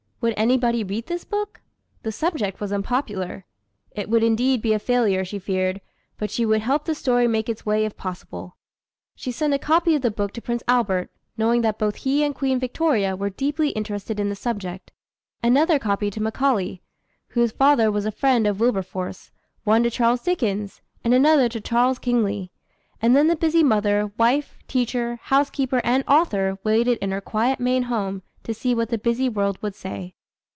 [0.23, 1.61] Would anybody read this book?
[2.03, 3.45] The subject was unpopular.
[3.95, 5.81] It would indeed be a failure, she feared,
[6.19, 8.55] but she would help the story make its way if possible.
[9.15, 11.09] She sent a copy of the book to Prince Albert,
[11.39, 14.91] knowing that both he and Queen Victoria were deeply interested in the subject;
[15.41, 16.83] another copy to Macaulay,
[17.29, 19.31] whose father was a friend of Wilberforce;
[19.63, 22.51] one to Charles Dickens; and another to Charles Kingsley.
[23.01, 27.81] And then the busy mother, wife, teacher, housekeeper, and author waited in her quiet Maine
[27.83, 30.15] home to see what the busy world would say.